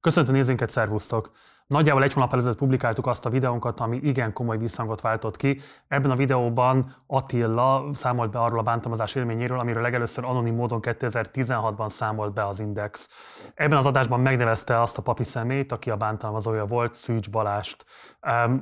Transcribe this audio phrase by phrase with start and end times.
[0.00, 1.30] Köszöntöm nézőinket, szervusztok!
[1.66, 5.60] Nagyjából egy hónap ezelőtt publikáltuk azt a videónkat, ami igen komoly visszhangot váltott ki.
[5.88, 11.88] Ebben a videóban Attila számolt be arról a bántalmazás élményéről, amiről legelőször anonim módon 2016-ban
[11.88, 13.08] számolt be az Index.
[13.54, 17.84] Ebben az adásban megnevezte azt a papi szemét, aki a bántalmazója volt, Szűcs Balást.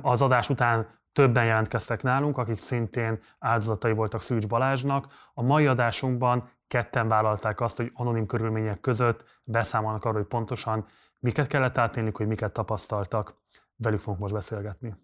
[0.01, 5.07] Az adás után többen jelentkeztek nálunk, akik szintén áldozatai voltak Szűcs Balázsnak.
[5.33, 10.85] A mai adásunkban ketten vállalták azt, hogy anonim körülmények között beszámolnak arról, hogy pontosan
[11.19, 13.37] miket kellett átélni, hogy miket tapasztaltak.
[13.75, 14.95] Velük fogunk most beszélgetni.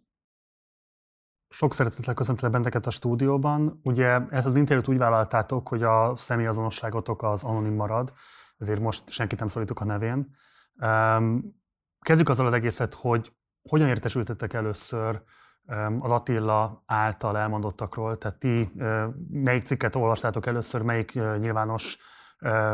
[1.50, 3.80] Sok szeretettel köszöntelek benneteket a stúdióban.
[3.84, 8.14] Ugye ezt az interjút úgy vállaltátok, hogy a személyazonosságotok az anonim marad,
[8.58, 10.36] ezért most senkit nem szólítok a nevén.
[12.00, 13.34] Kezdjük azzal az egészet, hogy
[13.70, 15.24] hogyan értesültetek először
[16.00, 18.72] az Attila által elmondottakról, tehát ti
[19.30, 21.98] melyik cikket olvastátok először, melyik nyilvános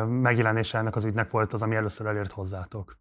[0.05, 3.00] megjelenése ennek az ügynek volt az, ami először elért hozzátok?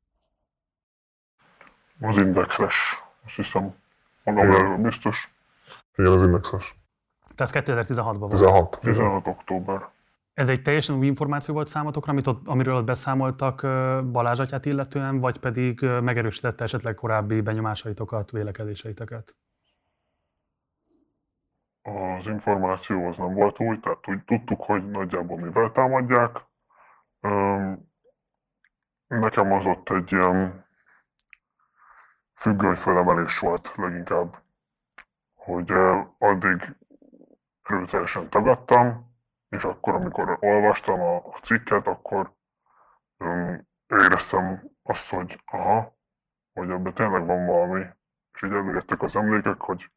[2.01, 3.75] Az indexes, azt hiszem,
[4.24, 5.33] magam erről biztos.
[5.95, 6.74] Igen, az indexes.
[7.35, 8.30] Tehát 2016-ban volt?
[8.30, 8.79] 16.
[8.80, 9.88] 16 október.
[10.35, 13.61] Ez egy teljesen új információ volt számotokra, amit ott, amiről ott beszámoltak
[14.11, 19.37] Balázs atyát illetően, vagy pedig megerősítette esetleg korábbi benyomásaitokat, vélekedéseiteket?
[21.83, 26.46] Az információ az nem volt új, tehát úgy tudtuk, hogy nagyjából mivel támadják.
[29.07, 30.69] Nekem az ott egy ilyen
[32.41, 34.43] függöny felemelés volt leginkább,
[35.35, 35.71] hogy
[36.19, 36.77] addig
[37.63, 39.15] erőteljesen tagadtam,
[39.49, 42.33] és akkor, amikor olvastam a, a cikket, akkor
[43.18, 45.99] um, éreztem azt, hogy aha,
[46.52, 47.85] hogy ebben tényleg van valami,
[48.33, 49.91] és így előjöttek az emlékek, hogy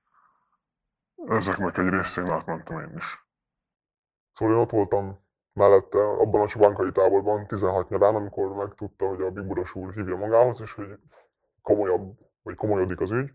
[1.27, 3.27] ezeknek egy részén átmentem én is.
[4.33, 5.19] Szóval én ott voltam
[5.53, 10.61] mellette, abban a csobánkai táborban 16 nyarán, amikor megtudta, hogy a Biburos úr hívja magához,
[10.61, 10.99] és hogy
[11.61, 13.31] komolyabb vagy komolyodik az ügy,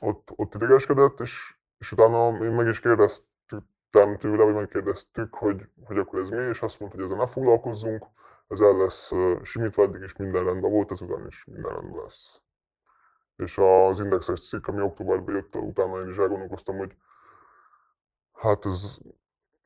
[0.00, 5.98] ott, ott idegeskedett, és, és utána én meg is kérdeztem tőle, vagy megkérdeztük, hogy, hogy
[5.98, 8.06] akkor ez mi, és azt mondta, hogy ezzel ne foglalkozzunk,
[8.48, 9.10] ez el lesz
[9.42, 12.40] simítva eddig is minden rendben volt, ezután is minden rendben lesz.
[13.36, 16.96] És az indexes cikk, ami októberben jött, utána én is elgondolkoztam, hogy
[18.32, 18.98] hát ez,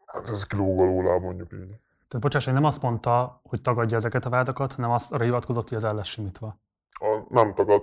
[0.07, 1.69] hát ez kilóg alól mondjuk így.
[2.09, 5.79] Tehát bocsáss, nem azt mondta, hogy tagadja ezeket a vádakat, hanem azt arra hivatkozott, hogy
[5.79, 6.59] ez el lesz simítva.
[6.91, 7.83] A, nem tagad,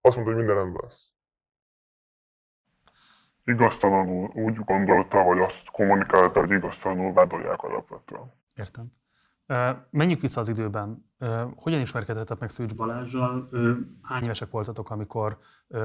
[0.00, 1.10] azt mondta, hogy minden rendben lesz.
[3.44, 8.32] Igaztalanul úgy gondolta, hogy azt kommunikálta, hogy igaztalanul vádolják alapvetően.
[8.54, 8.92] Értem.
[9.90, 11.10] Menjünk vissza az időben.
[11.56, 13.48] Hogyan ismerkedhetett meg Szűcs Balázsjal?
[14.02, 15.38] Hány évesek voltatok, amikor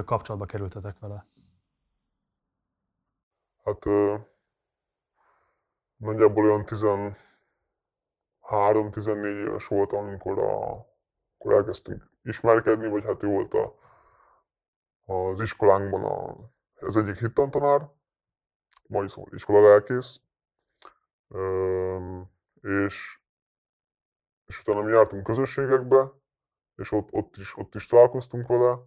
[0.06, 1.28] kapcsolatba kerültetek vele?
[3.64, 3.86] Hát
[5.98, 6.64] nagyjából olyan
[8.42, 10.72] 13-14 éves voltam, amikor, a,
[11.38, 13.76] amikor elkezdtünk ismerkedni, vagy hát ő volt a,
[15.06, 16.36] az iskolánkban a,
[16.86, 17.90] az egyik hittantanár,
[18.88, 20.22] mai szó iskola lelkész,
[22.62, 23.20] és,
[24.46, 26.12] és utána mi jártunk közösségekbe,
[26.76, 28.78] és ott, ott, is, ott is találkoztunk vele,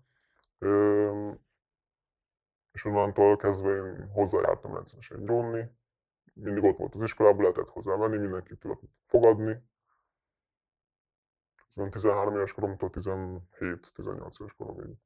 [2.72, 5.76] és onnantól kezdve én hozzájártam rendszeresen gyónni,
[6.34, 9.66] mindig ott volt az iskolában, lehetett hozzá menni, mindenkit tudott fogadni.
[11.90, 14.96] 13 éves koromtól 17-18 éves koromig.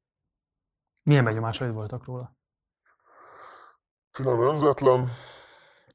[1.03, 2.35] Milyen benyomásaid voltak róla?
[4.11, 5.09] Finom önzetlen,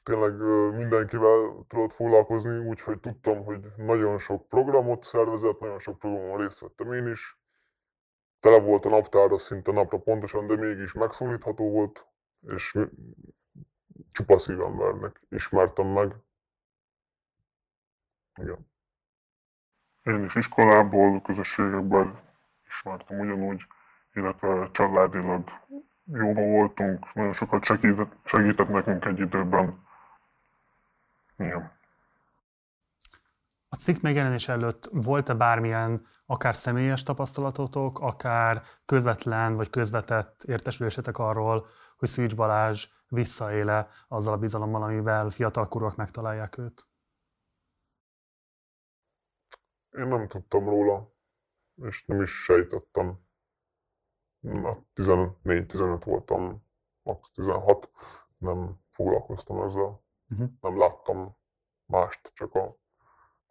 [0.03, 0.33] tényleg
[0.75, 6.93] mindenkivel tudott foglalkozni, úgyhogy tudtam, hogy nagyon sok programot szervezett, nagyon sok programon részt vettem
[6.93, 7.41] én is.
[8.41, 12.07] Tele volt a naptára szinte napra pontosan, de mégis megszólítható volt,
[12.41, 12.79] és
[14.11, 16.17] csupa szívembernek ismertem meg.
[18.35, 18.71] Igen.
[20.03, 22.21] Én is iskolából, közösségekben
[22.67, 23.67] ismertem ugyanúgy
[24.13, 25.45] illetve családilag
[26.05, 29.87] jóba voltunk, nagyon sokat segített, segített nekünk egy időben.
[31.37, 31.77] Igen.
[33.69, 41.67] A cikk megjelenés előtt volt-e bármilyen akár személyes tapasztalatotok, akár közvetlen vagy közvetett értesülésetek arról,
[41.97, 46.89] hogy Szűcs Balázs visszaéle azzal a bizalommal, amivel fiatalkorúak megtalálják őt?
[49.91, 51.13] Én nem tudtam róla,
[51.75, 53.28] és nem is sejtettem.
[54.43, 56.63] 14-15 voltam,
[57.03, 57.91] max 16,
[58.39, 60.01] nem foglalkoztam ezzel.
[60.31, 60.49] Uh-huh.
[60.61, 61.37] Nem láttam
[61.87, 62.77] mást, csak a,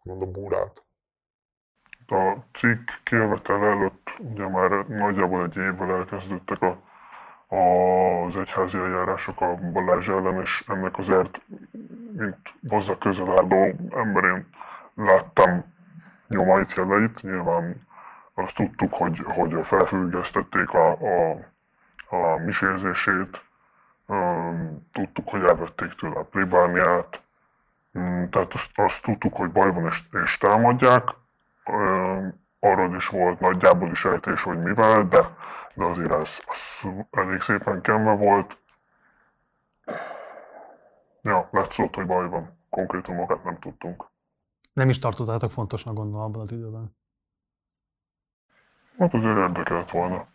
[0.04, 0.86] a búrát.
[2.06, 6.80] A cikk kijövetel előtt ugye már nagyjából egy évvel elkezdődtek a,
[7.56, 11.40] az egyházi eljárások a Balázs ellen, és ennek azért,
[12.16, 12.36] mint
[12.68, 14.48] hozzá közel álló ember, én
[14.94, 15.64] láttam
[16.28, 17.22] nyomait, jeleit.
[17.22, 17.86] Nyilván
[18.38, 21.38] azt tudtuk, hogy, hogy felfüggesztették a, a,
[22.08, 23.44] a misérzését,
[24.92, 27.22] tudtuk, hogy elvették tőle a plébániát,
[27.98, 31.08] mm, tehát azt, azt tudtuk, hogy baj van és, és támadják.
[32.60, 35.36] Arról is volt nagyjából is ejtés, hogy mivel, de,
[35.74, 36.80] de azért ez, ez
[37.10, 38.58] elég szépen kemve volt.
[41.22, 42.58] Ja, látszott, hogy baj van.
[42.70, 44.10] Konkrétumokat nem tudtunk.
[44.72, 46.96] Nem is tartottátok fontosnak gondolom abban az időben.
[48.98, 50.28] Hát azért érdekelt volna.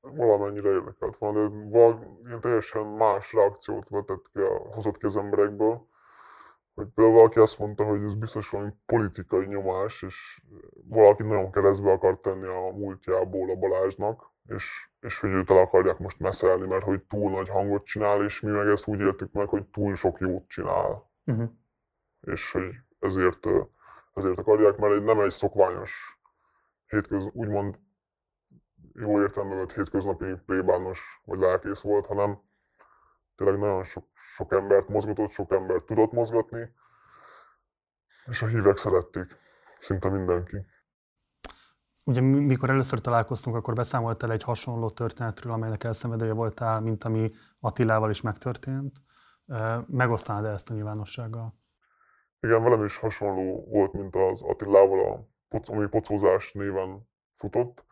[0.00, 5.16] Valamennyire érdekelt volna, de valami ilyen teljesen más reakciót vetett ki a, hozott ki az
[5.16, 5.86] emberekből.
[6.74, 10.42] Hogy például valaki azt mondta, hogy ez biztos valami politikai nyomás, és
[10.88, 15.98] valaki nagyon keresztbe akart tenni a múltjából a Balázsnak, és, és hogy őt el akarják
[15.98, 19.48] most meszelni, mert hogy túl nagy hangot csinál, és mi meg ezt úgy éltük meg,
[19.48, 21.10] hogy túl sok jót csinál.
[21.24, 21.50] Uh-huh.
[22.20, 23.46] És hogy ezért,
[24.14, 26.20] ezért akarják, mert egy, nem egy szokványos
[26.86, 27.78] hétköz, úgymond
[28.94, 32.40] jó értelemben vett hétköznapi plébános vagy lelkész volt, hanem
[33.34, 36.72] tényleg nagyon sok, sok embert mozgatott, sok embert tudott mozgatni,
[38.26, 39.36] és a hívek szerették,
[39.78, 40.56] szinte mindenki.
[42.06, 48.10] Ugye mikor először találkoztunk, akkor beszámoltál egy hasonló történetről, amelynek elszenvedője voltál, mint ami Attilával
[48.10, 48.96] is megtörtént.
[49.86, 51.54] Megosztanád ezt a nyilvánossággal?
[52.40, 57.84] Igen, velem is hasonló volt, mint az Attilával, a, ami pocózás néven futott.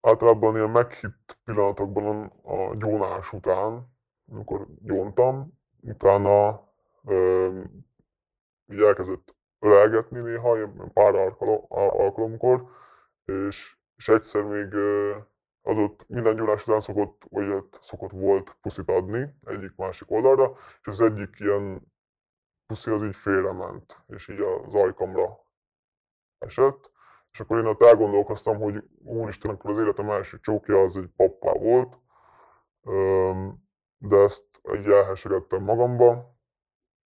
[0.00, 3.92] Általában ilyen meghitt pillanatokban a gyónás után,
[4.30, 6.68] amikor gyóntam, utána
[7.02, 7.86] um,
[8.66, 11.14] így elkezdett ölelgetni néha, pár
[11.68, 12.68] alkalomkor,
[13.24, 14.74] és, és egyszer még
[15.62, 20.86] adott, minden gyónás után szokott, vagy hát szokott volt puszit adni egyik másik oldalra, és
[20.86, 21.92] az egyik ilyen
[22.66, 25.44] puszi az így félrement, és így az ajkamra
[26.38, 26.92] esett,
[27.34, 31.50] és akkor én ott elgondolkoztam, hogy úristen, akkor az életem első csókja az egy pappá
[31.58, 31.98] volt,
[33.98, 36.36] de ezt így elhesegettem magamba,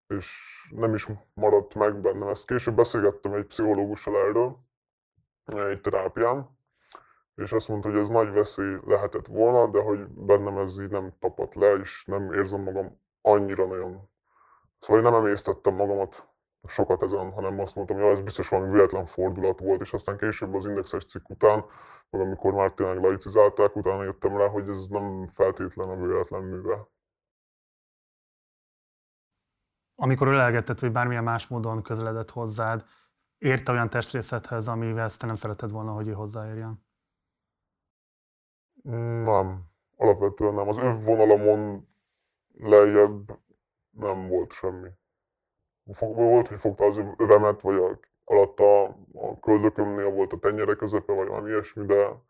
[0.07, 0.37] és
[0.71, 2.29] nem is maradt meg bennem.
[2.29, 4.59] Ezt később beszélgettem egy pszichológussal erről,
[5.45, 6.59] egy terápián,
[7.35, 11.13] és azt mondta, hogy ez nagy veszély lehetett volna, de hogy bennem ez így nem
[11.19, 14.11] tapadt le, és nem érzem magam annyira nagyon.
[14.79, 16.28] Szóval én nem emésztettem magamat
[16.67, 20.55] sokat ezen, hanem azt mondtam, hogy ez biztos valami véletlen fordulat volt, és aztán később
[20.55, 21.65] az indexes cikk után,
[22.11, 26.89] vagy amikor már tényleg laicizálták, utána jöttem rá, hogy ez nem feltétlen a véletlen műve.
[29.95, 32.85] Amikor ölelgetett, vagy bármilyen más módon közeledett hozzád,
[33.39, 36.87] érte olyan testrészethez, amivel te nem szereted volna, hogy ő hozzáérjen?
[39.25, 39.65] Nem.
[39.97, 40.69] Alapvetően nem.
[40.69, 41.89] Az vonalamon
[42.55, 43.39] lejjebb
[43.91, 44.89] nem volt semmi
[45.97, 51.29] volt, hogy fogta az övemet, vagy a, alatta a köldökömnél volt a tenyere közepe, vagy
[51.29, 52.23] valami ilyesmi, de,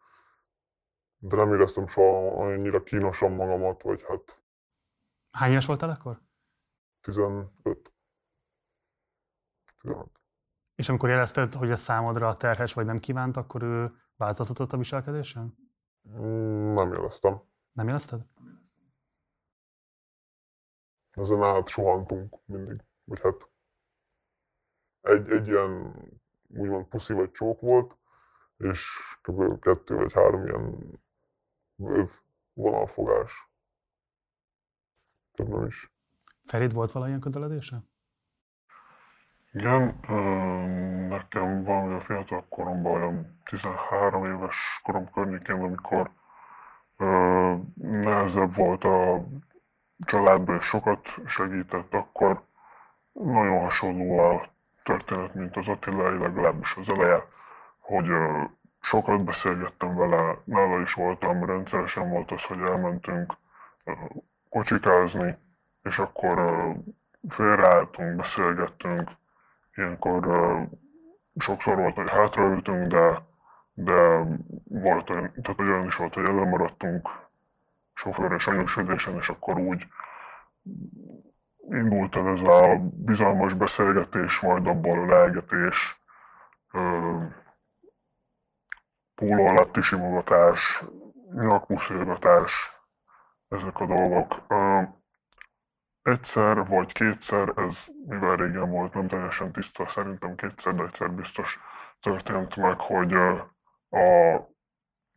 [1.19, 4.43] de nem éreztem soha annyira kínosan magamat, vagy hát...
[5.31, 6.20] Hány éves voltál akkor?
[7.00, 7.50] 15.
[9.81, 10.20] 15.
[10.75, 15.55] És amikor jelezted, hogy ez számodra terhes vagy nem kívánt, akkor ő változtatott a viselkedésen?
[16.08, 17.43] Mm, nem jeleztem.
[17.72, 18.26] Nem jelezted?
[21.10, 23.50] Ezen át sohantunk mindig vagy hát
[25.00, 25.94] egy, egy ilyen
[26.49, 27.96] úgymond puszi vagy csók volt,
[28.56, 29.60] és kb.
[29.60, 32.08] kettő vagy három ilyen
[32.53, 33.50] vonalfogás.
[35.32, 35.93] Több nem is.
[36.44, 37.82] Ferid volt valamilyen közeledése?
[39.53, 40.00] Igen,
[41.08, 46.10] nekem valami a fiatal koromban, olyan 13 éves korom környékén, amikor
[47.74, 49.27] nehezebb volt a
[49.98, 52.47] családban, és sokat segített, akkor
[53.25, 54.43] nagyon hasonló a
[54.82, 57.27] történet, mint az Attilai, legalábbis az eleje,
[57.79, 58.08] hogy
[58.81, 63.32] sokat beszélgettem vele, nála is voltam, rendszeresen volt az, hogy elmentünk
[64.48, 65.39] kocsikázni,
[65.82, 66.67] és akkor
[67.29, 69.10] félreálltunk, beszélgettünk,
[69.75, 70.27] ilyenkor
[71.37, 73.22] sokszor volt, hogy hátraültünk, de,
[73.72, 74.22] de
[74.65, 77.08] volt olyan, tehát olyan is volt, hogy elmaradtunk
[77.94, 79.87] sofőr és anyósödésen, és akkor úgy
[81.70, 86.01] indult el ez a bizalmas beszélgetés, majd abból a lelgetés,
[89.15, 90.84] póló alatti simogatás,
[91.32, 92.72] nyakmuszélgatás,
[93.48, 94.46] ezek a dolgok.
[96.03, 101.58] Egyszer vagy kétszer, ez mivel régen volt, nem teljesen tiszta, szerintem kétszer, de egyszer biztos
[102.01, 103.15] történt meg, hogy
[103.91, 104.48] a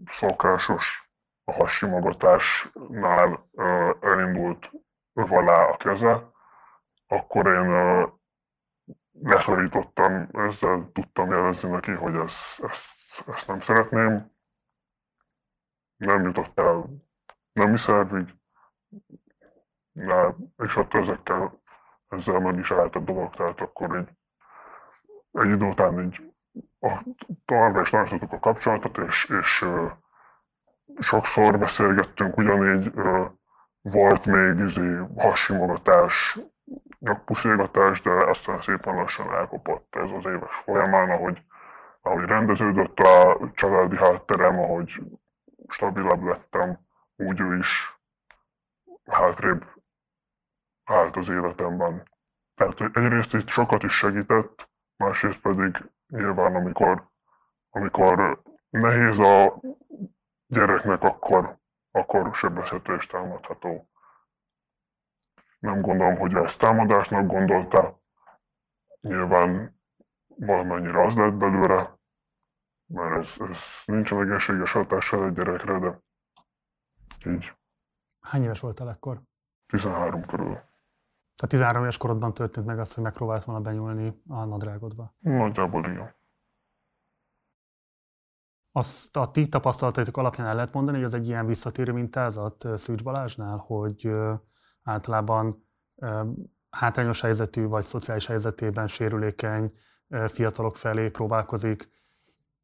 [0.05, 1.11] szokásos
[1.43, 3.49] a hassimogatásnál
[4.01, 4.71] elindult
[5.13, 6.30] öv alá a keze,
[7.11, 7.69] akkor én
[9.11, 14.31] leszorítottam, ezzel tudtam jelezni neki, hogy ezt, ezt, ezt nem szeretném.
[15.95, 16.85] Nem jutott el
[17.53, 18.29] nemi szervig,
[19.91, 21.61] de, és ott ezekkel,
[22.07, 24.09] ezzel meg is állt a dolog, tehát akkor így
[25.31, 26.33] egy idő után így
[26.79, 27.03] a,
[27.45, 29.91] továbbra is tartottuk a kapcsolatot, és, és uh,
[30.99, 33.31] sokszor beszélgettünk, ugyanígy uh,
[33.81, 36.39] volt még izé, hasimogatás,
[37.01, 41.43] nyakpuszégatás, de aztán szépen lassan elkopott ez az éves folyamán, ahogy,
[42.01, 45.01] ahogy rendeződött a családi hátterem, ahogy
[45.67, 46.79] stabilabb lettem,
[47.15, 47.99] úgy ő is
[49.05, 49.65] hátrébb
[50.83, 52.09] állt az életemben.
[52.55, 57.09] Tehát egyrészt itt sokat is segített, másrészt pedig nyilván amikor,
[57.69, 59.59] amikor nehéz a
[60.47, 61.57] gyereknek, akkor,
[61.91, 63.90] akkor sebezhető és támadható.
[65.61, 68.01] Nem gondolom, hogy ezt támadásnak gondolta.
[69.01, 69.81] Nyilván
[70.27, 71.99] valamennyire az lett belőle,
[72.85, 76.01] mert ez, ez nincsen egészséges hatással egy gyerekre, de
[77.25, 77.57] így.
[78.19, 79.21] Hány éves voltál akkor?
[79.65, 80.53] 13 körül.
[81.35, 85.15] Tehát 13 éves korodban történt meg az, hogy megpróbált volna benyúlni a nadrágodba.
[85.19, 86.15] Nagyjából igen.
[88.71, 93.03] Azt a ti tapasztalataitok alapján el lehet mondani, hogy az egy ilyen visszatérő mintázat Szűcs
[93.03, 94.11] Balázsnál, hogy
[94.83, 95.65] általában
[96.69, 99.71] hátrányos helyzetű vagy szociális helyzetében sérülékeny
[100.27, 101.89] fiatalok felé próbálkozik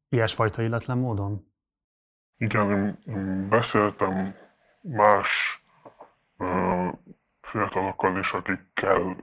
[0.08, 1.52] ilyesfajta illetlen módon?
[2.36, 4.34] Igen, én beszéltem
[4.80, 5.62] más
[7.40, 9.16] fiatalokkal is, akikkel,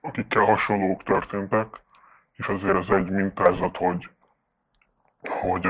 [0.00, 1.82] akikkel hasonlók történtek,
[2.32, 4.10] és azért ez egy mintázat, hogy,
[5.20, 5.66] hogy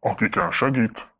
[0.00, 1.14] akiken segít,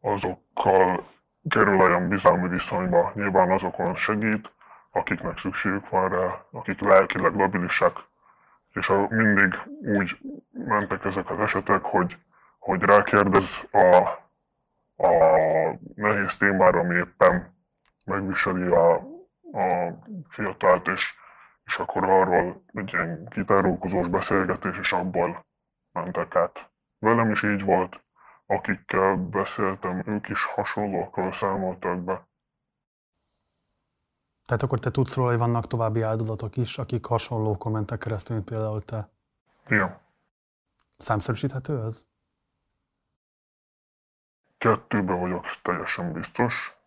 [0.00, 1.06] azokkal
[1.48, 4.52] kerül olyan bizalmi viszonyba, nyilván azokon segít,
[4.90, 8.08] akiknek szükségük van rá, akik lelkileg labilisak,
[8.72, 10.18] és a, mindig úgy
[10.50, 12.18] mentek ezek az esetek, hogy,
[12.58, 13.96] hogy rákérdez a,
[15.06, 15.08] a
[15.94, 17.58] nehéz témára, ami éppen
[18.04, 18.92] megviseli a,
[19.52, 21.14] a fiatalt, és,
[21.64, 25.44] és akkor arról egy ilyen kitárulkozós beszélgetés, és abból
[25.92, 26.70] mentek át.
[26.98, 28.00] Velem is így volt,
[28.50, 32.28] akikkel beszéltem, ők is hasonlókról számoltak be.
[34.44, 38.48] Tehát akkor te tudsz róla, hogy vannak további áldozatok is, akik hasonló kommentek keresztül, mint
[38.48, 39.08] például te?
[39.66, 40.00] Igen.
[40.96, 42.06] Számszerűsíthető ez?
[44.58, 46.80] Kettőben vagyok teljesen biztos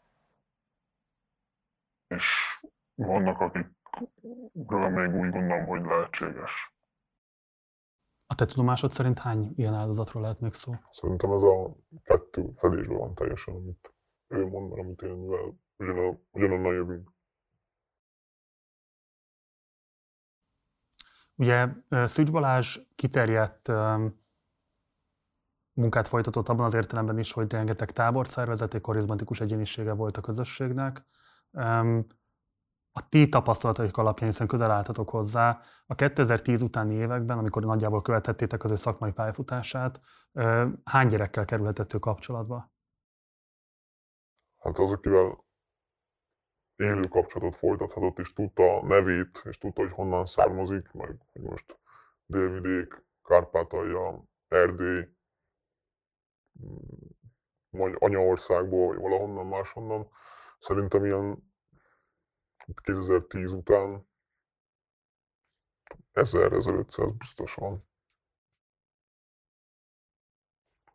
[2.13, 2.59] és
[2.95, 6.72] vannak, akikről még úgy gondolom, hogy lehetséges.
[8.33, 10.73] A te tudomásod szerint hány ilyen áldozatról lehet még szó?
[10.91, 13.93] Szerintem ez a kettő felésben van teljesen, amit
[14.27, 15.17] ő mond, mert amit én,
[15.77, 17.11] mivel ugyanonnan jövünk.
[21.35, 23.71] Ugye Szűcs Balázs kiterjedt
[25.73, 30.21] munkát folytatott abban az értelemben is, hogy rengeteg tábort szervezett, egy karizmatikus egyénisége volt a
[30.21, 31.05] közösségnek,
[32.93, 38.63] a ti tapasztalataik alapján, hiszen közel álltatok hozzá, a 2010 utáni években, amikor nagyjából követettétek
[38.63, 40.01] az ő szakmai pályafutását,
[40.83, 42.71] hány gyerekkel kerülhetett ő kapcsolatba?
[44.59, 45.45] Hát az, akivel
[46.75, 51.79] élő kapcsolatot folytathatott, és tudta a nevét, és tudta, hogy honnan származik, meg hogy most
[52.25, 55.07] Délvidék, Kárpátalja, Erdély,
[57.69, 60.09] vagy anyaországból, vagy valahonnan máshonnan,
[60.63, 61.52] Szerintem ilyen
[62.83, 64.07] 2010 után
[66.13, 67.87] 1000-1500 biztos van.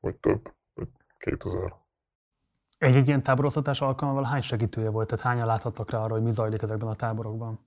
[0.00, 1.74] Vagy több, vagy 2000.
[2.78, 5.08] Egy-egy ilyen táboroztatás alkalmával hány segítője volt?
[5.08, 7.66] Tehát hányan láthattak rá arra, hogy mi zajlik ezekben a táborokban?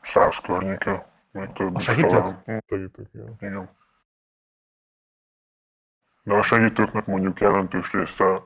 [0.00, 2.44] Száz környéke, meg több A segítők?
[2.66, 3.32] Segítők, igen.
[3.38, 3.76] igen.
[6.22, 8.42] De a segítőknek mondjuk jelentős része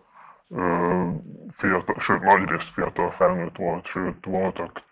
[1.53, 4.83] fiatal, sőt nagy részt fiatal felnőtt volt, sőt voltak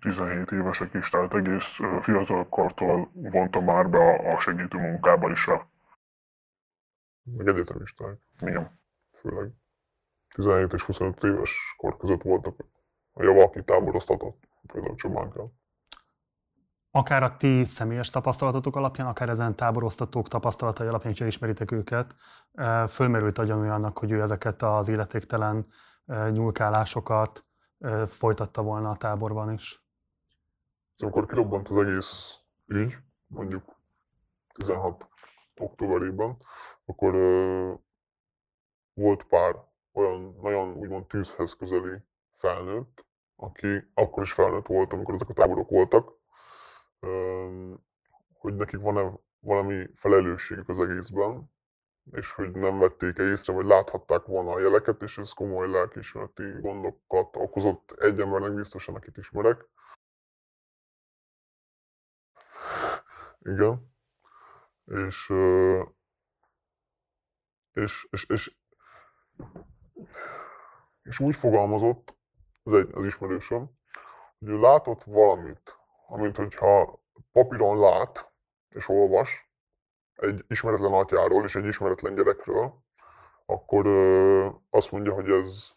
[0.00, 5.46] 17 évesek is, tehát egész fiatal kortól vonta már be a, a segítő munkába is
[5.46, 5.68] a...
[7.22, 8.18] Meg egyetemisták.
[8.38, 8.80] Igen.
[9.12, 9.50] Főleg
[10.34, 12.64] 17 és 25 éves kor között voltak
[13.12, 15.59] a javaki táboroztatott, például Csobánkán
[16.90, 22.14] akár a ti személyes tapasztalatotok alapján, akár ezen táboroztatók tapasztalatai alapján, hogyha ismeritek őket,
[22.88, 25.66] fölmerült a gyanúja annak, hogy ő ezeket az életéktelen
[26.30, 27.44] nyúlkálásokat
[28.06, 29.84] folytatta volna a táborban is.
[30.98, 33.76] Amikor kirobbant az egész ügy, mondjuk
[34.52, 35.08] 16
[35.56, 36.36] októberében,
[36.84, 37.14] akkor
[38.94, 39.56] volt pár
[39.92, 42.02] olyan nagyon úgymond tűzhez közeli
[42.36, 43.04] felnőtt,
[43.36, 46.18] aki akkor is felnőtt volt, amikor ezek a táborok voltak,
[48.32, 51.50] hogy nekik van-e valami felelősségük az egészben,
[52.12, 56.60] és hogy nem vették -e észre, vagy láthatták volna a jeleket, és ez komoly lelkismereti
[56.60, 59.68] gondokat okozott egy embernek biztosan, akit ismerek.
[63.38, 63.92] Igen.
[64.84, 65.32] És,
[67.72, 68.56] és, és, és,
[71.02, 72.14] és úgy fogalmazott
[72.62, 73.70] az, egy, az ismerősöm,
[74.38, 75.79] hogy ő látott valamit,
[76.10, 77.00] amint hogyha
[77.32, 78.32] papíron lát
[78.68, 79.50] és olvas
[80.14, 82.74] egy ismeretlen atyáról és egy ismeretlen gyerekről,
[83.46, 85.70] akkor ö, azt mondja, hogy ez,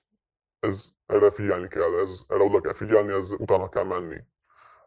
[0.59, 4.23] ez erre figyelni kell, ez, erre oda kell figyelni, ez utána kell menni.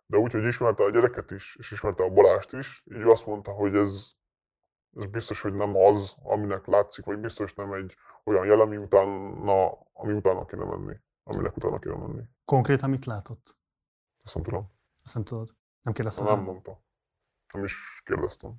[0.07, 3.51] De úgy, hogy ismerte a gyereket is, és ismerte a Balást is, így azt mondta,
[3.51, 4.11] hogy ez,
[4.97, 9.79] ez biztos, hogy nem az, aminek látszik, vagy biztos nem egy olyan jel, ami utána,
[9.93, 12.23] ami utána kéne menni, aminek utána kéne menni.
[12.45, 13.57] Konkrétan mit látott?
[14.25, 14.76] Ezt nem tudom.
[15.07, 15.55] Ezt nem tudod?
[15.83, 16.25] Nem kérdeztem?
[16.25, 16.81] Nem mondta.
[17.53, 18.53] Nem is kérdeztem.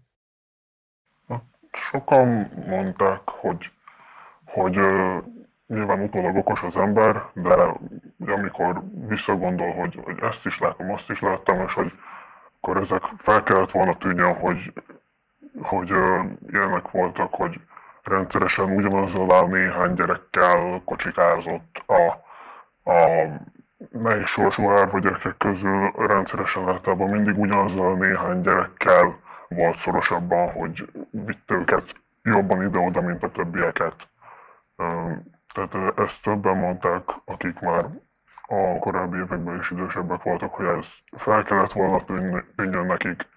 [1.71, 2.27] Sokan
[2.67, 3.71] mondták, hogy,
[4.45, 5.23] hogy uh,
[5.67, 11.21] nyilván utólag okos az ember, de amikor visszagondol, hogy, hogy ezt is látom, azt is
[11.21, 11.93] láttam, és hogy
[12.55, 14.73] akkor ezek fel kellett volna tűnjön, hogy,
[15.61, 17.61] hogy uh, ilyenek voltak, hogy
[18.03, 22.25] rendszeresen ugyanazzal a néhány gyerekkel kocsikázott a,
[22.91, 23.27] a
[23.91, 29.19] nehéz sorsú árva gyerekek közül rendszeresen általában mindig ugyanazzal néhány gyerekkel
[29.49, 34.09] volt szorosabban, hogy vitt őket jobban ide-oda, mint a többieket.
[35.53, 37.85] Tehát ezt többen mondták, akik már
[38.47, 42.03] a korábbi években is idősebbek voltak, hogy ez fel kellett volna
[42.55, 43.27] tűnjön nekik.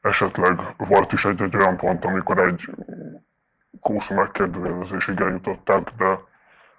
[0.00, 2.70] Esetleg volt is egy-egy olyan pont, amikor egy
[3.80, 6.18] kúsz megkérdőjelezésig eljutották, de,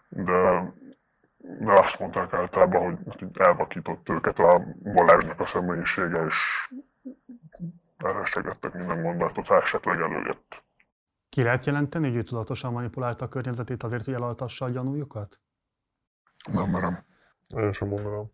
[0.09, 0.73] de,
[1.59, 6.69] de azt mondták általában, hogy elvakított őket a Balázsnak a személyisége, és
[7.97, 10.63] elhessegettek minden gondolatot, ha esetleg előjött.
[11.29, 15.39] Ki lehet jelenteni, hogy ő tudatosan manipulálta a környezetét azért, hogy elaltassa a gyanújukat?
[16.51, 17.05] Nem merem.
[17.47, 18.31] Én sem mondanám.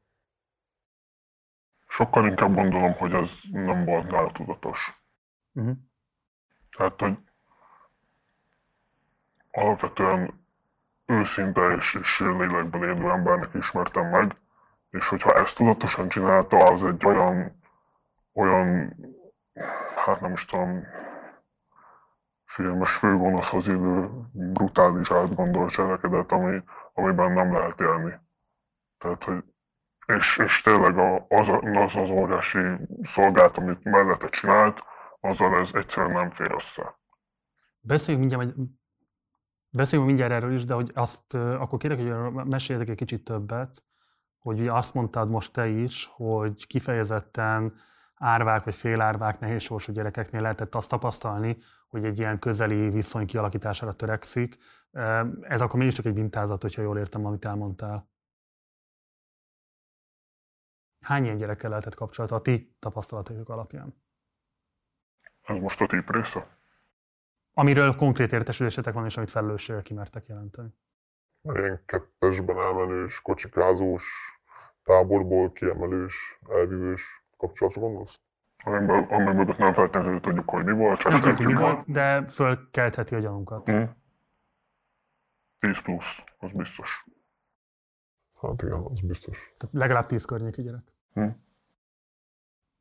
[1.88, 5.04] Sokkal inkább gondolom, hogy ez nem volt nála tudatos.
[5.54, 5.76] Uh-huh.
[6.78, 7.18] Tehát, hogy
[9.52, 10.41] alapvetően
[11.12, 14.32] őszinte és, és lélekben élő embernek ismertem meg,
[14.90, 17.62] és hogyha ezt tudatosan csinálta, az egy olyan,
[18.34, 18.96] olyan
[19.96, 20.84] hát nem is tudom,
[22.46, 28.20] filmes főgonoszhoz illő brutális átgondolt cselekedet, ami, amiben nem lehet élni.
[28.98, 29.44] Tehát, hogy
[30.06, 30.98] és, és tényleg
[31.28, 32.60] az, az az óriási
[33.02, 34.84] szolgált, amit mellette csinált,
[35.20, 36.96] azzal ez egyszerűen nem fér össze.
[37.80, 38.56] Beszéljünk mindjárt,
[39.72, 43.84] beszéljünk mindjárt erről is, de hogy azt akkor kérek, hogy meséljetek egy kicsit többet,
[44.40, 47.74] hogy ugye azt mondtad most te is, hogy kifejezetten
[48.16, 51.58] árvák vagy félárvák, nehéz sorsú gyerekeknél lehetett azt tapasztalni,
[51.88, 54.58] hogy egy ilyen közeli viszony kialakítására törekszik.
[55.42, 58.10] Ez akkor mégiscsak egy mintázat, hogyha jól értem, amit elmondtál.
[61.00, 64.04] Hány ilyen gyerekkel lehetett kapcsolata a ti tapasztalatok alapján?
[65.42, 66.60] Ez most a tip része?
[67.54, 70.70] Amiről konkrét értesülésetek van, és amit felelősséggel kimertek jelenteni.
[71.42, 74.04] Ilyen kettesben elmenős, kocsikázós,
[74.84, 78.20] táborból kiemelős, elvívős kapcsolatra gondolsz?
[78.64, 83.16] Ami mögött nem feltétlenül tudjuk, hogy mi volt, csak nem tudjuk, mi volt, de fölkeltheti
[83.16, 83.72] a gyanunkat.
[83.72, 83.84] Mm.
[85.60, 87.06] 10 plusz, az biztos.
[88.42, 89.54] Hát igen, az biztos.
[89.58, 90.94] Tehát legalább 10 környéki gyerek.
[91.20, 91.30] Mm.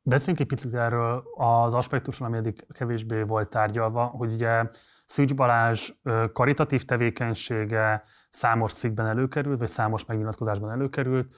[0.03, 4.69] Beszéljünk egy picit erről az aspektusról, ami eddig kevésbé volt tárgyalva, hogy ugye
[5.05, 5.91] Szűcs Balázs
[6.33, 11.33] karitatív tevékenysége számos cikkben előkerült, vagy számos megnyilatkozásban előkerült.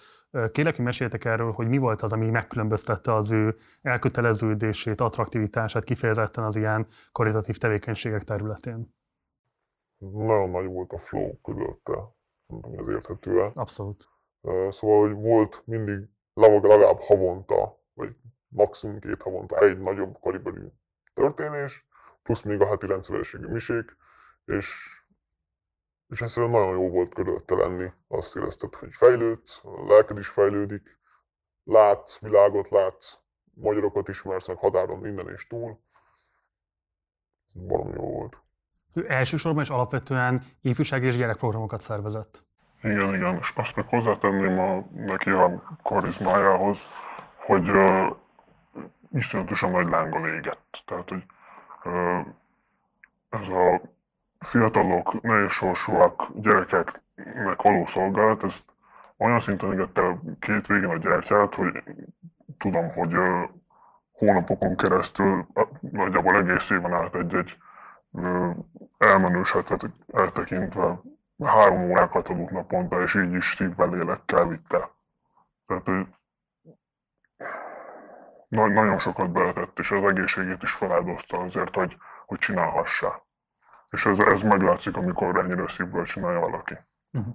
[0.52, 6.44] Kérlek, hogy meséltek erről, hogy mi volt az, ami megkülönböztette az ő elköteleződését, attraktivitását kifejezetten
[6.44, 8.96] az ilyen karitatív tevékenységek területén.
[9.98, 11.94] Nagyon nagy volt a flow körülötte,
[12.46, 14.10] mondom, ez érthető Abszolút.
[14.70, 18.16] Szóval, hogy volt mindig legalább havonta, vagy
[18.54, 20.68] maximum két havonta egy nagyobb kaliberű
[21.14, 21.88] történés,
[22.24, 23.98] plusz még a heti rendszerességű misék,
[24.46, 24.98] és
[26.14, 27.92] és egyszerűen nagyon jó volt körülötte lenni.
[28.08, 31.00] Azt érezted, hogy fejlődsz, a lelked is fejlődik,
[31.64, 33.18] látsz világot, látsz,
[33.54, 35.80] magyarokat ismersz meg határon minden és túl.
[37.54, 38.42] Valami jó volt.
[38.94, 42.44] Ő elsősorban és alapvetően ifjúság és gyerekprogramokat szervezett.
[42.84, 46.88] Igen, igen, és azt meg hozzátenném a, neki a karizmájához,
[47.36, 48.16] hogy uh,
[49.14, 50.84] iszonyatosan nagy lánggal égett.
[50.86, 51.26] Tehát, hogy
[53.30, 53.82] ez a
[54.40, 58.64] fiatalok, nehéz sorsúak, gyerekeknek való szolgálat, ezt
[59.18, 61.84] olyan szinten égette két végén a gyertyát, hogy
[62.58, 63.16] tudom, hogy
[64.12, 65.48] hónapokon keresztül,
[65.80, 67.58] nagyjából egész éven át egy-egy
[68.98, 71.02] elmenősetet eltekintve
[71.44, 74.90] három órákat adott naponta, és így is szívvel lélekkel vitte.
[75.68, 76.08] Tehát hogy
[78.56, 83.28] nagyon sokat beletett, és az egészségét is feláldozta azért, hogy, hogy csinálhassa.
[83.90, 86.78] És ez, ez meglátszik, amikor ennyire szívből csinálja valaki.
[87.12, 87.34] Uh-huh.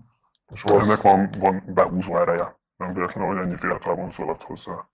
[0.53, 2.57] És ennek van, van behúzó ereje.
[2.77, 4.89] Nem véletlenül, hogy ennyi fiatal vonzolat hozzá.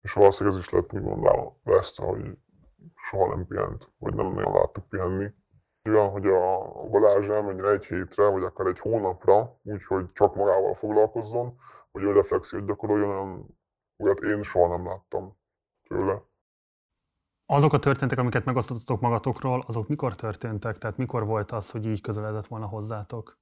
[0.00, 2.38] És valószínűleg ez is lett úgymond ezt, hogy
[2.94, 5.32] soha nem pihent, vagy nem nagyon láttuk pihenni.
[5.84, 6.58] Olyan, hogy a
[6.90, 11.58] Balázs elmenjen egy hétre, vagy akár egy hónapra, úgyhogy csak magával foglalkozzon,
[11.92, 13.46] hogy reflexiót gyakoroljon,
[13.96, 15.38] olyat én soha nem láttam
[15.82, 16.22] tőle.
[17.46, 20.78] Azok a történtek, amiket megosztottatok magatokról, azok mikor történtek?
[20.78, 23.38] Tehát mikor volt az, hogy így közeledett volna hozzátok?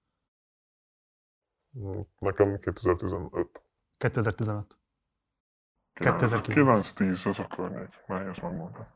[2.18, 3.62] Nekem 2015.
[3.96, 4.78] 2015.
[5.94, 8.86] 9-10 az a környék, nehéz megmondani.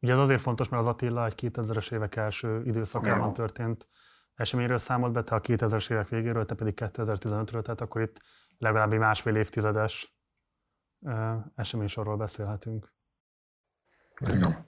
[0.00, 3.88] Ugye ez azért fontos, mert az Attila egy 2000-es évek első időszakában történt
[4.34, 8.20] eseményről számolt be, te a 2000-es évek végéről, te pedig 2015-ről, tehát akkor itt
[8.58, 10.16] legalább egy másfél évtizedes
[11.54, 12.92] eseménysorról beszélhetünk.
[14.18, 14.66] Igen.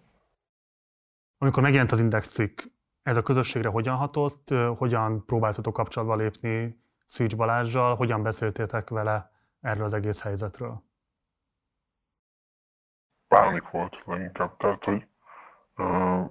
[1.39, 2.61] Amikor megjelent az Index cikk,
[3.03, 9.85] ez a közösségre hogyan hatott, hogyan próbáltatok kapcsolatba lépni Szűcs Balázsjal, hogyan beszéltétek vele erről
[9.85, 10.83] az egész helyzetről?
[13.29, 15.09] Pánik volt leginkább, tehát hogy
[15.77, 16.31] uh,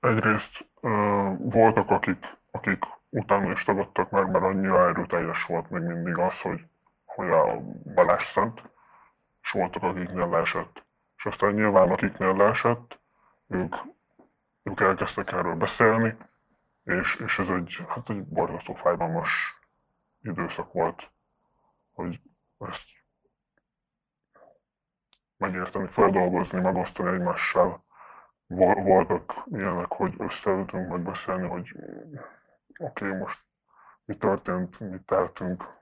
[0.00, 6.18] egyrészt uh, voltak, akik, akik utána is tagadtak meg, mert annyira erőteljes volt még mindig
[6.18, 6.64] az, hogy,
[7.04, 7.60] hogy a
[7.94, 8.62] Balázs szent,
[9.42, 10.84] és voltak, akiknél leesett.
[11.16, 13.00] És aztán nyilván akiknél leesett,
[13.48, 13.74] ők,
[14.62, 16.16] ők elkezdtek erről beszélni,
[16.84, 19.58] és, és ez egy, hát egy borzasztó fájdalmas
[20.22, 21.10] időszak volt,
[21.92, 22.20] hogy
[22.58, 22.88] ezt
[25.36, 27.84] megérteni, feldolgozni, megosztani egymással.
[28.46, 31.72] Voltak ilyenek, hogy összeültünk megbeszélni, hogy
[32.82, 33.44] oké, okay, most
[34.04, 35.80] mi történt, mit tehetünk.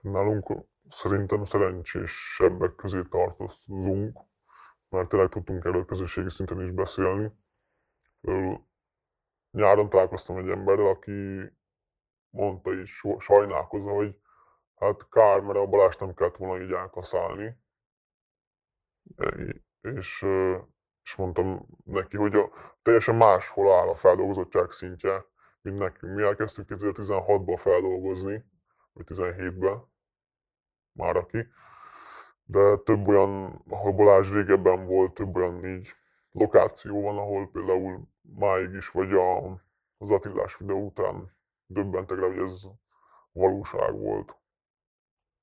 [0.00, 0.52] Nálunk
[0.88, 4.18] szerintem szerencsésebbek közé tartozunk,
[4.88, 7.32] mert tényleg tudtunk erről közösségi szinten is beszélni.
[9.50, 11.50] Nyáron találkoztam egy emberrel, aki
[12.30, 14.20] mondta is sajnálkozva, hogy
[14.74, 17.58] hát kár, mert a Balázs nem kellett volna így elkaszálni.
[19.80, 20.26] És
[21.06, 22.50] és mondtam neki, hogy a,
[22.82, 25.24] teljesen máshol áll a feldolgozottság szintje,
[25.62, 26.14] mint nekünk.
[26.14, 28.44] Mi elkezdtük 2016-ban feldolgozni,
[28.92, 29.84] vagy 17-ben,
[30.92, 31.48] már aki.
[32.44, 35.94] De több olyan, ahol Balázs régebben volt, több olyan így
[36.30, 39.52] lokáció van, ahol például máig is, vagy a,
[39.98, 42.62] az Attilás videó után döbbentek rá, hogy ez
[43.32, 44.36] valóság volt.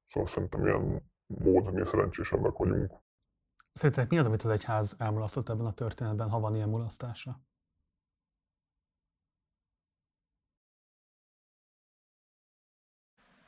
[0.08, 3.03] Szóval szerintem ilyen módon mi szerencsésebbek vagyunk.
[3.74, 7.40] Szerinted mi az, amit az egyház elmulasztott ebben a történetben, ha van ilyen mulasztása?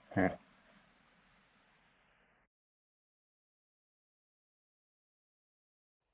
[0.09, 0.25] Hm.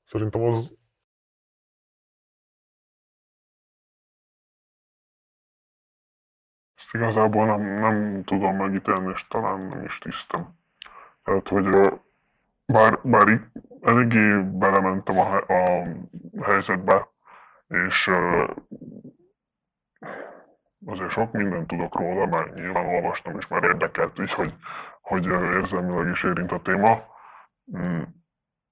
[0.04, 0.76] Szerintem az
[6.76, 10.58] Ezt igazából nem, nem tudom megítélni, és talán nem is tisztem.
[11.22, 11.64] Tehát, hogy
[12.72, 15.86] bár, bár eléggé belementem a, a
[16.42, 17.08] helyzetbe,
[17.68, 18.10] és
[20.86, 24.54] azért sok mindent tudok róla, mert nyilván olvastam is, mert érdekelt így, hogy,
[25.00, 27.04] hogy érzelmileg is érint a téma.
[27.76, 28.02] Mm,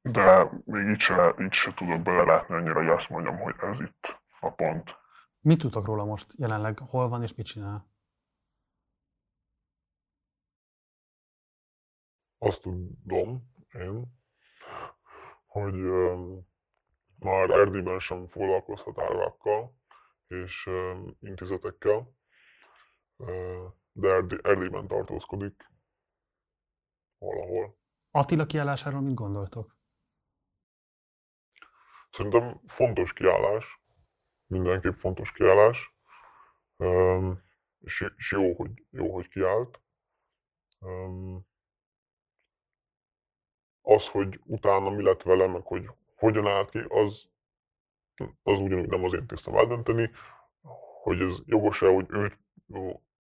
[0.02, 4.20] de még így se, így se tudok belelátni annyira, hogy azt mondjam, hogy ez itt
[4.40, 4.98] a pont.
[5.40, 6.78] Mit tudtok róla most jelenleg?
[6.78, 7.88] Hol van és mit csinál?
[12.38, 14.18] Azt tudom, én,
[15.46, 15.74] hogy
[17.18, 19.78] már Erdélyben sem foglalkozhat állakkal
[20.26, 20.70] és
[21.20, 22.14] intézetekkel,
[23.92, 25.70] de Erdély, Erdélyben tartózkodik
[27.18, 27.78] valahol.
[28.10, 29.78] Attila kiállásáról mit gondoltok?
[32.10, 33.80] Szerintem fontos kiállás,
[34.46, 35.94] mindenképp fontos kiállás,
[37.78, 39.80] és, és jó, hogy, jó, hogy kiállt.
[43.94, 47.28] Az, hogy utána mi lett vele, meg hogy hogyan állt ki, az,
[48.42, 50.10] az ugyanúgy nem az én tisztem eldönteni,
[51.02, 52.38] hogy ez jogos-e, hogy őt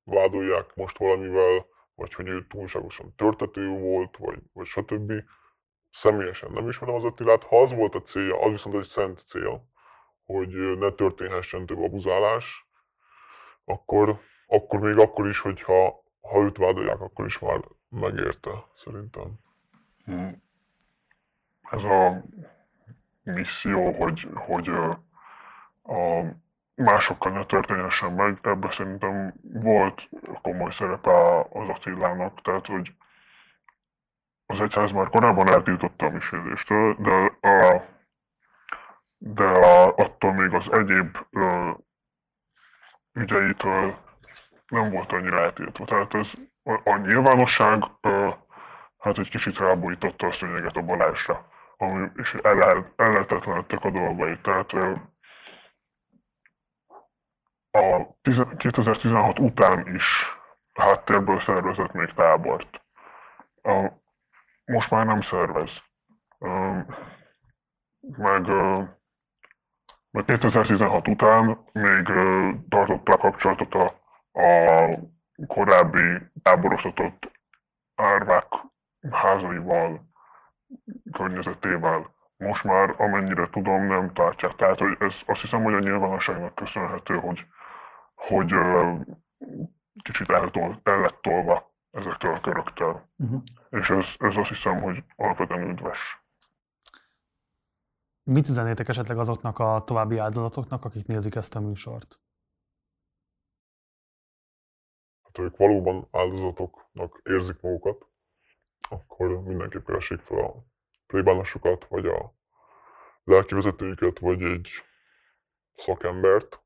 [0.04, 5.14] vádolják most valamivel, vagy hogy ő túlságosan törtető volt, vagy, vagy stb.
[5.92, 7.44] Személyesen nem ismerem az Attilát.
[7.44, 9.68] Ha az volt a célja, az viszont egy szent cél,
[10.26, 12.70] hogy ne történhessen több abuzálás,
[13.66, 19.40] akkor, akkor még akkor is, hogyha ha őt vádolják, akkor is már megérte, szerintem.
[20.06, 20.49] Hmm.
[21.72, 22.24] Ez a
[23.24, 24.70] misszió, hogy, hogy
[25.84, 26.22] a
[26.76, 30.10] másokkal ne történhessen meg, ebben szerintem volt
[30.42, 32.94] komoly szerepe az Attilának, tehát hogy
[34.46, 37.84] az egyház már korábban eltiltotta a misézéstől, de, a,
[39.18, 41.72] de a, attól még az egyéb ö,
[43.14, 43.98] ügyeitől
[44.68, 45.86] nem volt annyira eltiltva.
[45.86, 48.30] Tehát ez a, a nyilvánosság ö,
[49.00, 51.48] hát egy kicsit rábújtotta a szőnyeget a Balázsra,
[51.82, 54.40] ami, és el, ellehetetlenedtek a dolgai.
[54.40, 54.74] Tehát
[57.72, 58.18] a
[58.58, 60.38] 2016 után is
[60.74, 62.84] háttérből szervezett még tábort.
[64.66, 65.84] Most már nem szervez.
[68.00, 68.48] Meg,
[70.10, 72.06] meg 2016 után még
[72.70, 75.00] tartott a kapcsolatot a, a
[75.48, 77.32] korábbi táboroztatott
[77.96, 78.48] árvák
[79.12, 80.09] házaival,
[81.12, 82.16] környezetével.
[82.38, 84.56] Most már, amennyire tudom, nem tartják.
[84.56, 87.46] Tehát hogy ez azt hiszem, hogy a nyilvánosságnak köszönhető, hogy,
[88.16, 88.54] hogy
[90.02, 93.10] kicsit eltol, el lett tolva ezektől a köröktől.
[93.18, 93.42] Uh-huh.
[93.70, 96.24] És ez, ez azt hiszem, hogy alapvetően üdves.
[98.24, 102.20] Mit üzenétek esetleg azoknak a további áldozatoknak, akik nézik ezt a műsort?
[105.24, 108.09] Hát, ők valóban áldozatoknak érzik magukat,
[108.90, 110.66] akkor mindenképp keressék fel a
[111.08, 112.34] plébánosokat, vagy a
[113.24, 114.70] lelkivezetőjüket, vagy egy
[115.76, 116.62] szakembert,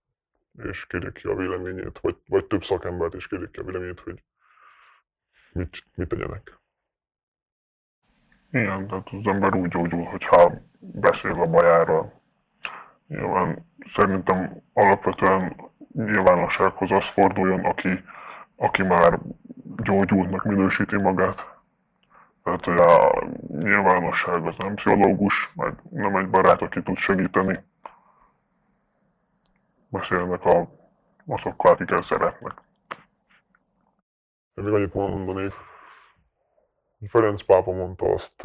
[0.63, 4.23] és kérjék ki a véleményét, vagy, vagy több szakembert is kérjék ki a véleményét, hogy
[5.53, 6.59] mit, mit tegyenek.
[8.51, 12.21] Igen, tehát az ember úgy gyógyul, hogyha beszél a bajáról.
[13.07, 18.03] Nyilván szerintem alapvetően nyilvánossághoz az forduljon, aki,
[18.55, 19.19] aki már
[19.83, 21.52] gyógyultnak minősíti magát.
[22.43, 27.63] Tehát, hogy a nyilvánosság az nem pszichológus, meg nem egy barát, aki tud segíteni.
[29.89, 30.69] Beszélnek a,
[31.27, 32.61] azokkal, akiket szeretnek.
[34.53, 35.53] Én még annyit mondanék,
[37.07, 38.41] Ferenc pápa mondta azt,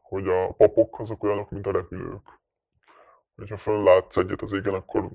[0.00, 2.40] hogy a papok azok olyanok, mint a repülők.
[3.34, 5.10] Hogyha fönnlátsz egyet az égen, akkor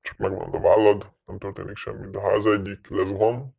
[0.00, 2.10] csak megvan a vállad, nem történik semmi.
[2.10, 3.58] De ha az egyik lezuhan,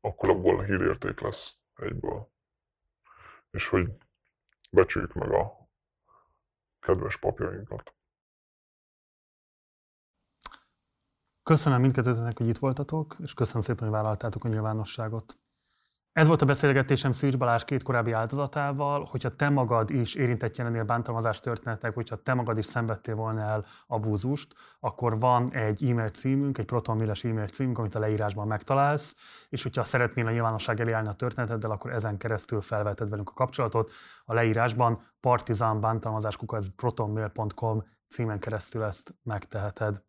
[0.00, 2.30] akkor abból hírérték lesz egyből.
[3.50, 3.92] És hogy
[4.70, 5.68] becsüljük meg a
[6.80, 7.94] kedves papjainkat.
[11.42, 15.38] Köszönöm mindkettőtöknek, hogy itt voltatok, és köszönöm szépen, hogy vállaltátok a nyilvánosságot.
[16.12, 20.84] Ez volt a beszélgetésem Szűcs Balázs két korábbi áldozatával, hogyha te magad is érintett lennél
[20.84, 26.58] bántalmazás történetek, hogyha te magad is szenvedtél volna el abúzust, akkor van egy e-mail címünk,
[26.58, 29.16] egy protonmilles e-mail címünk, amit a leírásban megtalálsz,
[29.48, 33.34] és hogyha szeretnél a nyilvánosság elé állni a történeteddel, akkor ezen keresztül felveted velünk a
[33.34, 33.90] kapcsolatot.
[34.24, 40.02] A leírásban partizánbántalmazáskukac.protonmail.com címen keresztül ezt megteheted.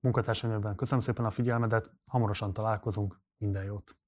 [0.00, 3.99] Munkatársaimban köszönöm szépen a figyelmedet, hamarosan találkozunk, minden jót!